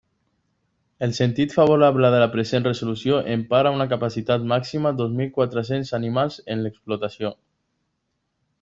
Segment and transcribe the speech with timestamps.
[1.07, 6.41] El sentit favorable de la present resolució empara una capacitat màxima dos mil quatre-cents animals
[6.57, 7.35] en l'explotació.